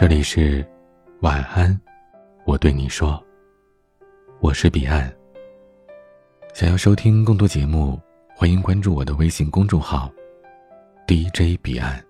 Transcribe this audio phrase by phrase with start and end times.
[0.00, 0.66] 这里是
[1.20, 1.78] 晚安，
[2.46, 3.22] 我对你说，
[4.40, 5.14] 我是彼岸。
[6.54, 8.00] 想要收听更多节目，
[8.34, 10.10] 欢迎关注我的微信公众号
[11.06, 12.02] DJ 彼岸。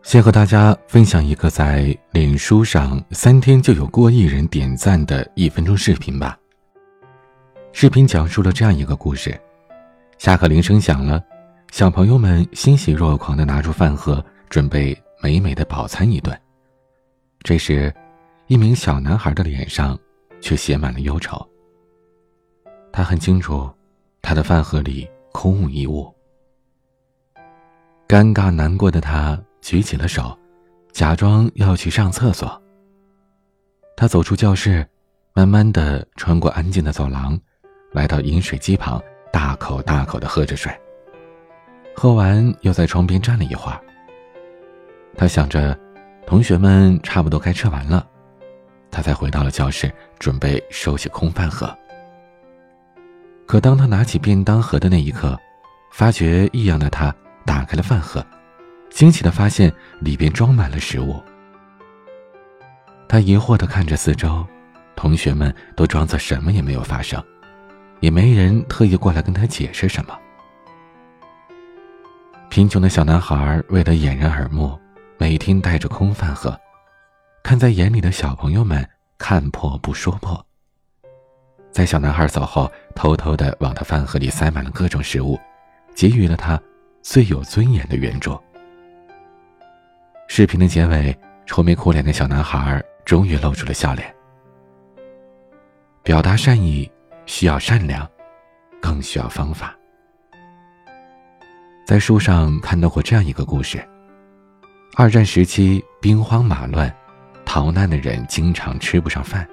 [0.00, 6.38] 先和大家分享一个在脸书上三天就有过亿人点赞的一分钟视频吧。
[7.72, 9.38] 视频讲述了这样一个故事：
[10.16, 11.22] 下课铃声响了，
[11.70, 14.98] 小朋友们欣喜若狂的拿出饭盒，准备。
[15.20, 16.38] 美美的饱餐一顿。
[17.42, 17.94] 这时，
[18.46, 19.98] 一名小男孩的脸上
[20.40, 21.46] 却写满了忧愁。
[22.92, 23.70] 他很清楚，
[24.22, 26.12] 他的饭盒里空无一物。
[28.08, 30.36] 尴尬难过的他举起了手，
[30.92, 32.60] 假装要去上厕所。
[33.96, 34.86] 他走出教室，
[35.32, 37.38] 慢慢的穿过安静的走廊，
[37.92, 39.00] 来到饮水机旁，
[39.32, 40.72] 大口大口的喝着水。
[41.94, 43.80] 喝完，又在窗边站了一会儿。
[45.20, 45.78] 他想着，
[46.26, 48.08] 同学们差不多该吃完了，
[48.90, 51.76] 他才回到了教室，准备收起空饭盒。
[53.46, 55.38] 可当他拿起便当盒的那一刻，
[55.92, 58.24] 发觉异样的他打开了饭盒，
[58.88, 61.22] 惊奇的发现里边装满了食物。
[63.06, 64.42] 他疑惑的看着四周，
[64.96, 67.22] 同学们都装作什么也没有发生，
[68.00, 70.18] 也没人特意过来跟他解释什么。
[72.48, 74.80] 贫穷的小男孩为了掩人耳目。
[75.20, 76.58] 每天带着空饭盒，
[77.42, 80.42] 看在眼里的小朋友们看破不说破。
[81.70, 85.38] 在小男孩走后，偷偷的往他饭盒里塞满了各种食物，
[85.94, 86.58] 给予了他
[87.02, 88.40] 最有尊严的援助。
[90.26, 94.14] 视频的结尾，愁眉苦脸的小男孩终于露出了笑脸。
[96.02, 96.90] 表达善意
[97.26, 98.10] 需要善良，
[98.80, 99.76] 更需要方法。
[101.86, 103.86] 在书上看到过这样一个故事。
[104.96, 106.92] 二战时期，兵荒马乱，
[107.44, 109.48] 逃难的人经常吃不上饭。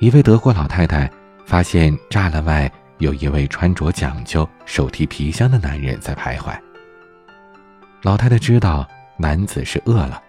[0.00, 1.10] 一位德国老太太
[1.46, 6.54] 发现栅栏外有一位穿着讲究、手提皮箱的男人在徘徊。
[8.02, 8.86] 老太太知道
[9.16, 10.22] 男子是饿了，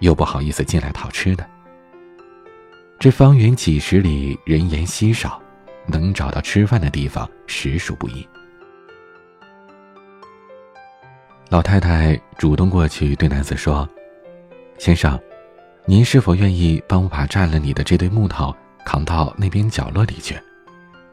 [0.00, 1.48] 又不好意思进来讨吃的。
[2.98, 5.40] 这方圆几十里人烟稀少，
[5.86, 8.28] 能找到吃饭的地方实属不易。
[11.50, 13.86] 老太太主动过去对男子说
[14.78, 15.18] ：“先生，
[15.84, 20.40] 您是否愿意帮我把占了你的这堆木头扛到那边角落里去？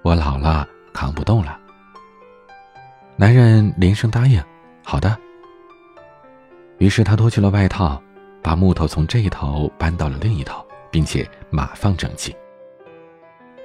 [0.03, 1.59] 我老了，扛不动了。”
[3.17, 4.39] 男人连声答应
[4.85, 5.17] ：“好的。”
[6.77, 7.99] 于是他脱去了外套，
[8.43, 12.35] 把木头从这一头搬到了另一头，并且码放整齐。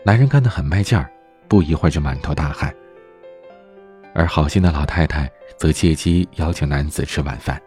[0.07, 1.13] 男人干得很卖劲儿，
[1.49, 2.75] 不一会儿就满头大汗。
[4.15, 7.61] 而好心的老太太则借机邀请男子吃晚饭，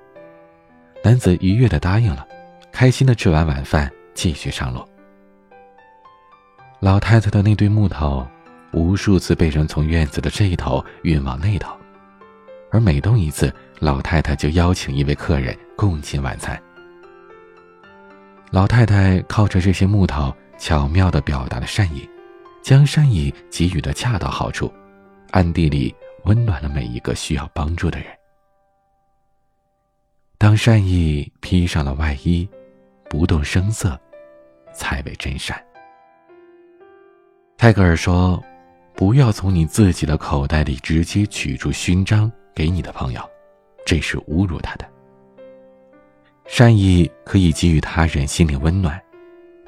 [1.04, 2.26] 男子愉悦的答应了，
[2.72, 4.88] 开心的吃完晚饭，继续上路。
[6.80, 8.28] 老太太的那堆木头，
[8.74, 11.76] 无数次被人从院子的这一头运往那头，
[12.72, 16.62] 而每动一次，老太太就邀请一位客人共进晚餐。
[18.52, 22.08] 老太太靠着这些木头，巧妙的表达了善意，
[22.62, 24.72] 将善意给予的恰到好处，
[25.32, 25.94] 暗地里。
[26.26, 28.08] 温暖了每一个需要帮助的人。
[30.38, 32.48] 当善意披上了外衣，
[33.10, 34.00] 不动声色，
[34.74, 35.60] 才为真善。
[37.58, 38.44] 泰戈尔说
[38.96, 43.22] ：“不要从你自己的口袋里直接取出勋章给你的朋友，
[43.86, 44.86] 这是侮辱他的。
[46.46, 49.02] 善意可以给予他人心灵温暖，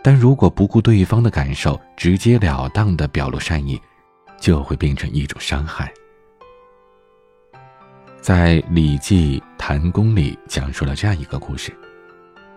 [0.03, 3.81] 但如果不顾对方的感受，直截了当的表露善意，
[4.37, 5.91] 就会变成一种伤害。”
[8.27, 11.73] 在《礼记·谭公》里讲述了这样一个故事：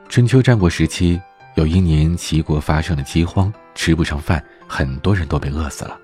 [0.08, 1.20] 春秋战国时期，
[1.54, 5.96] 有一年齐国发生了饥荒，吃不上饭，很多人都被饿死了。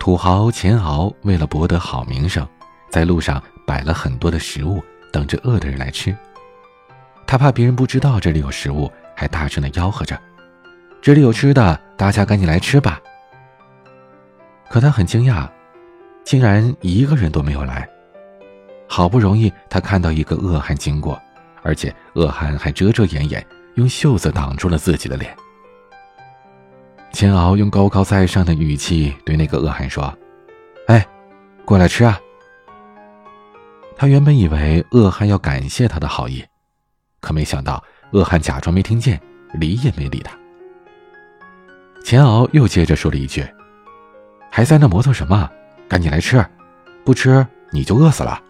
[0.00, 2.44] 土豪钱敖为了博得好名声，
[2.90, 4.82] 在路上摆了很多的食物，
[5.12, 6.12] 等着饿的人来吃。
[7.28, 10.20] 他怕别人不知道这里有食物，还大声的吆喝着
[11.00, 13.00] ：“这里有吃的，大家赶紧来吃吧！”
[14.68, 15.48] 可他很惊讶，
[16.24, 17.88] 竟然一个人都没有来。
[18.94, 21.20] 好不容易，他看到一个恶汉经过，
[21.64, 23.44] 而且恶汉还遮遮掩掩，
[23.74, 25.36] 用袖子挡住了自己的脸。
[27.12, 30.16] 钱敖用高高在上的语气对那个恶汉说
[30.86, 31.04] ：“哎，
[31.64, 32.20] 过来吃啊！”
[33.98, 36.44] 他原本以为恶汉要感谢他的好意，
[37.20, 37.82] 可没想到
[38.12, 39.20] 恶汉假装没听见，
[39.54, 40.38] 理也没理他。
[42.04, 43.44] 钱敖又接着说了一句
[44.52, 45.50] ：“还在那磨蹭什么？
[45.88, 46.46] 赶紧来吃，
[47.04, 48.40] 不吃你就饿死了。”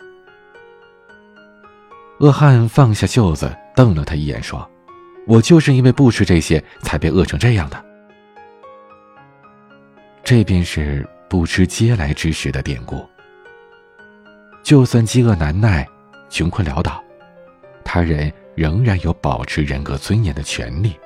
[2.25, 4.67] 恶汉放下袖子，瞪了他一眼，说
[5.29, 7.85] ：“我就是因为不吃这些，才被饿成这样的。”
[10.25, 13.07] 这便是不吃嗟来之食的典故。
[14.63, 15.87] 就算饥饿难耐，
[16.31, 16.99] 穷困潦倒，
[17.85, 20.97] 他人仍然有保持人格尊严的权利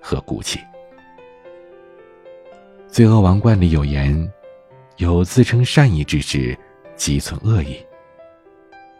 [0.00, 0.60] 和骨气。
[2.86, 4.32] 《罪恶王冠》里有言
[4.98, 6.56] ：“有自称善意之时，
[6.94, 7.84] 即存恶意。”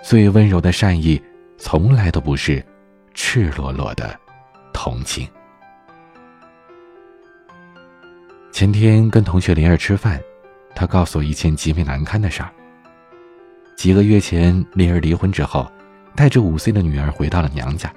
[0.02, 1.22] 最温柔的善意，
[1.60, 2.64] 从来都不是
[3.12, 4.18] 赤裸裸的
[4.72, 5.28] 同情。
[8.50, 10.18] 前天跟同学林儿吃饭，
[10.74, 12.50] 他告诉我一件极为难堪的事儿。
[13.76, 15.70] 几个月前，林儿离婚之后，
[16.16, 17.92] 带着五岁的女儿回到了娘家，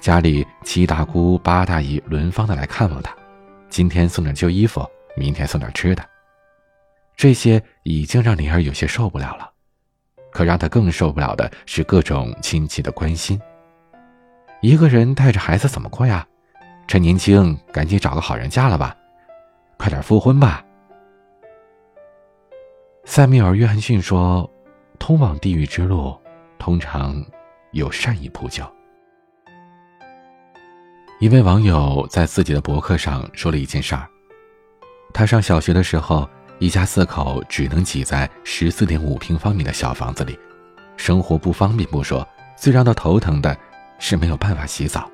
[0.00, 3.14] 家里七大姑八大姨轮番的来看望她。
[3.68, 4.84] 今天送点旧衣服，
[5.16, 6.02] 明天送点吃的，
[7.14, 9.50] 这些已经让灵儿有些受不了了。
[10.34, 13.40] 可让他更受不了的是各种亲戚的关心。
[14.60, 16.26] 一个人带着孩子怎么过呀？
[16.88, 18.94] 趁年轻，赶紧找个好人嫁了吧，
[19.78, 20.62] 快点复婚吧。
[23.04, 24.50] 塞缪尔·约翰逊说
[24.98, 26.18] ：“通往地狱之路，
[26.58, 27.24] 通常
[27.70, 28.64] 有善意铺就。”
[31.20, 34.08] 一位网友在自己的博客上说了一件事儿：
[35.12, 36.28] 他上小学的时候，
[36.58, 40.38] 一家四口只能挤在十四点五平方米的小房子里，
[40.96, 43.56] 生活不方便不说，最让他头疼的
[43.98, 45.10] 是没有办法洗澡。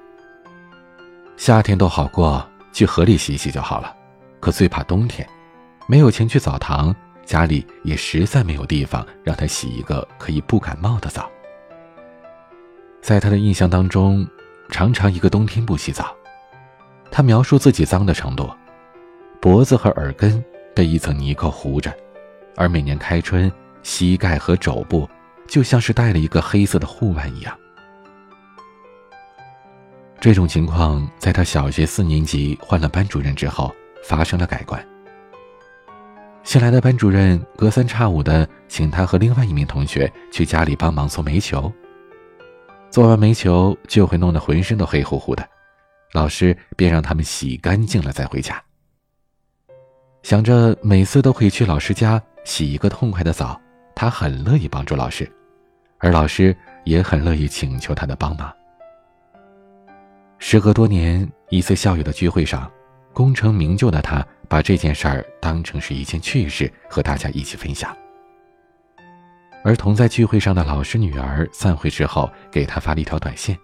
[1.37, 3.94] 夏天都好过，去河里洗洗就好了，
[4.40, 5.28] 可最怕冬天，
[5.87, 6.94] 没有钱去澡堂，
[7.25, 11.31] 家里也实在没有地方让他洗一个可以不感冒的澡。
[13.00, 14.26] 在他的印象当中。
[14.72, 16.14] 常常一个冬天不洗澡，
[17.10, 18.48] 他描述自己脏的程度：
[19.40, 20.40] 脖子和耳根
[20.75, 21.94] 被一层泥垢糊着，
[22.56, 23.50] 而每年开春，
[23.82, 25.08] 膝盖和肘部
[25.46, 27.56] 就像是戴了一个黑色的护腕一样。
[30.20, 33.75] 这种情况在他小学四年级换了班主任之后
[34.05, 34.87] 发生了改观。
[36.43, 41.72] 新来的班主任隔三差五的请他和另外一名同学去家里帮忙做煤球。
[42.90, 45.49] 做完煤球就会弄得浑身都黑乎乎的，
[46.12, 48.61] 老师便让他们洗干净了再回家。
[50.22, 53.61] 想着每次都可以去老师家洗一个痛快的澡，
[53.94, 55.31] 他很乐意帮助老师，
[55.99, 58.52] 而老师也很乐意请求他的帮忙。
[60.38, 62.70] 时隔多年，一次校友的聚会上，
[63.12, 67.94] 功成名就的他把这件事儿当成是一件趣事，和大家一起分享。
[69.62, 73.56] 而同在聚会上的老师女儿散会之后，给他发了一条短信：“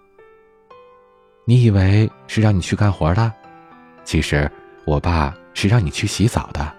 [1.45, 3.31] 你以为是让你去干活的，
[4.03, 4.49] 其实
[4.85, 6.71] 我爸是让你去洗澡的。”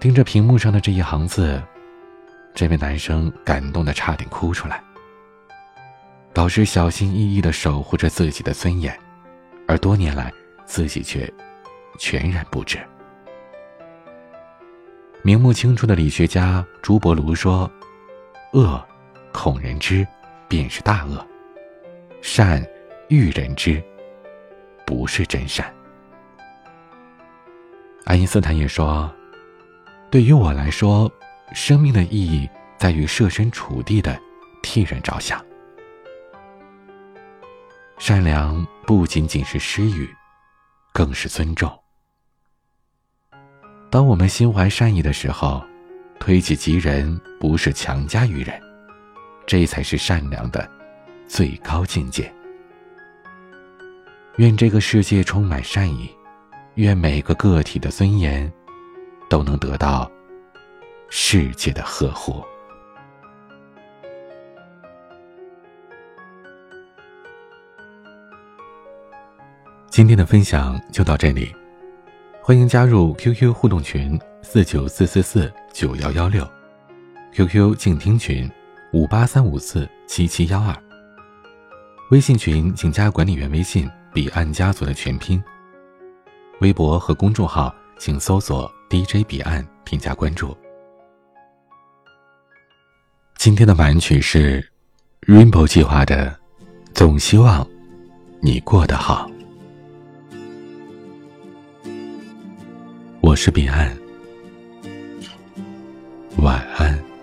[0.00, 1.62] 盯着屏幕上的这一行字，
[2.54, 4.82] 这位男生感动的差点哭出来。
[6.32, 8.98] 导师小心翼翼的守护着自己的尊严，
[9.68, 10.32] 而多年来
[10.64, 11.30] 自己却
[11.98, 12.78] 全然不知。
[15.22, 17.70] 明目清楚的理学家朱伯庐说
[18.54, 18.82] ：“恶，
[19.32, 20.06] 恐人之，
[20.48, 21.18] 便是大恶；
[22.22, 22.66] 善，
[23.08, 23.82] 欲人之，
[24.86, 25.70] 不是真善。”
[28.04, 29.10] 爱因斯坦也说
[30.10, 31.10] ：“对于我来说，
[31.54, 32.48] 生命的意义
[32.78, 34.20] 在于设身处地的
[34.62, 35.42] 替人着想。
[37.98, 40.06] 善良不仅仅是施予，
[40.92, 41.72] 更是尊重。”
[43.90, 45.64] 当我们心怀善意的时候，
[46.20, 48.60] 推己及人不是强加于人，
[49.46, 50.70] 这才是善良的
[51.26, 52.30] 最高境界。
[54.36, 56.10] 愿这个世界充满善意，
[56.76, 58.52] 愿每个个体的尊严
[59.28, 60.10] 都能得到
[61.08, 62.44] 世界的呵护。
[69.88, 71.54] 今天的分享就到这里。
[72.42, 76.46] 欢迎加入 QQ 互动群四九四四四九幺幺六
[77.32, 78.50] ，QQ 静听群
[78.92, 80.76] 五八三五四七七幺二，
[82.10, 85.42] 微信群请加管理员微信彼岸家族的全拼，
[86.60, 90.56] 微博和公众号请搜索 DJ 彼岸添加关注。
[93.36, 94.66] 今天的晚曲是
[95.22, 96.30] Rainbow 计划的
[96.94, 97.66] 《总希望
[98.40, 99.28] 你过得好》。
[103.20, 103.96] 我是彼岸，
[106.38, 107.13] 晚安。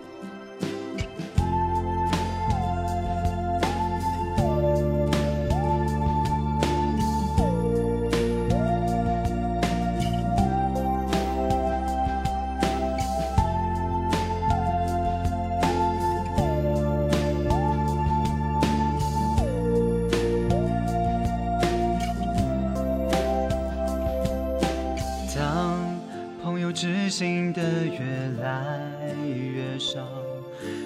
[26.72, 28.00] 知心的越
[28.42, 30.00] 来越少。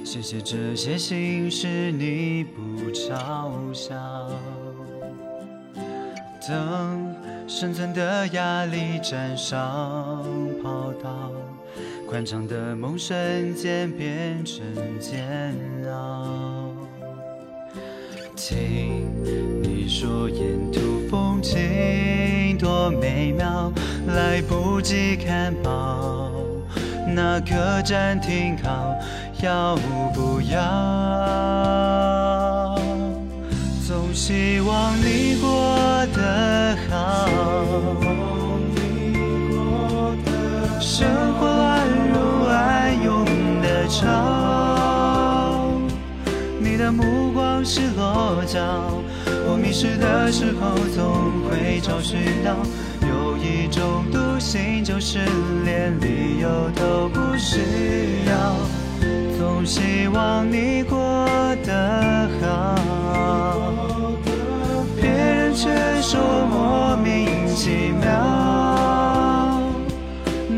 [0.03, 3.95] 谢谢这些心事你不嘲笑。
[6.47, 7.15] 等
[7.47, 10.23] 生存的压力站上
[10.61, 11.31] 跑道，
[12.07, 14.63] 宽敞的梦瞬间变成
[14.99, 15.55] 煎
[15.91, 16.71] 熬。
[18.35, 19.11] 听
[19.63, 23.71] 你说沿途风景多美妙，
[24.07, 26.31] 来不及看报，
[27.07, 28.95] 那个暂停靠
[29.41, 29.75] 要
[30.13, 30.59] 不要？
[33.87, 35.77] 总希望你过
[36.13, 37.27] 得好，
[40.79, 41.07] 生
[41.39, 43.25] 活乱如爱涌
[43.61, 45.69] 的潮，
[46.59, 48.59] 你的目光是落脚，
[49.47, 52.55] 我迷失的时候总会找寻到，
[53.07, 55.19] 有一种独行就是
[55.63, 57.59] 连理由都不需
[58.27, 58.55] 要，
[59.37, 60.97] 总希望你过
[61.63, 62.75] 得好。
[65.01, 65.69] 别人却
[66.01, 69.61] 说莫名其妙，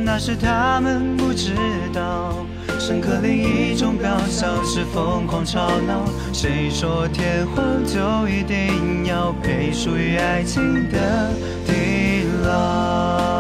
[0.04, 1.54] 那是他们不知
[1.94, 2.47] 道，
[2.80, 6.06] 深刻另一种表象是疯狂吵闹。
[6.34, 11.32] 谁说天荒就一定要配属于爱情的
[11.66, 13.37] 地牢？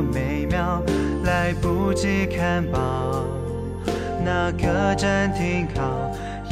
[0.00, 0.82] 美妙，
[1.24, 3.24] 来不及看报，
[4.24, 5.82] 那个暂停靠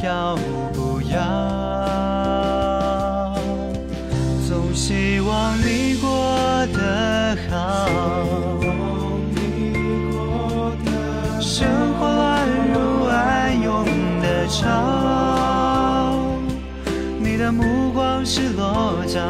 [0.03, 0.35] 要
[0.73, 1.15] 不要？
[4.47, 6.07] 总希望你过
[6.73, 7.87] 得好。
[11.39, 13.85] 生活乱如暗涌
[14.21, 16.17] 的潮，
[17.19, 19.21] 你的目光是落脚，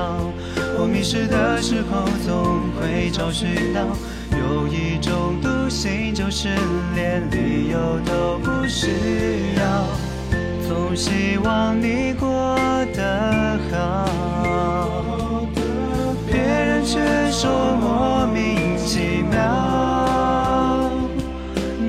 [0.77, 3.81] 我迷失的时候总会找寻到，
[4.37, 6.49] 有一种独行就是
[6.93, 9.87] 连理由都不需要，
[10.67, 12.57] 总希望你过
[12.93, 15.47] 得好，
[16.27, 16.99] 别人却
[17.31, 19.39] 说莫名其妙。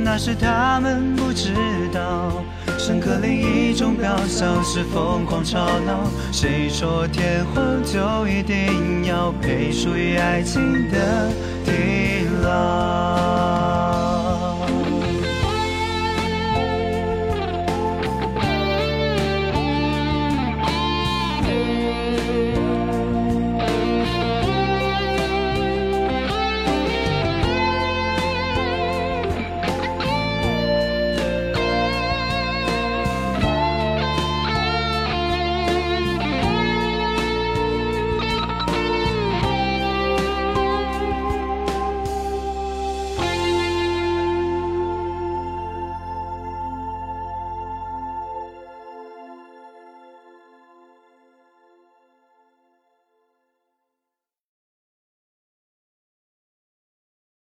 [0.04, 1.52] 那是他们不知
[1.92, 2.42] 道，
[2.86, 6.08] 深刻另一种表象是疯狂吵闹。
[6.30, 11.28] 谁说天荒就一定要配属于爱情的
[11.64, 13.75] 地牢？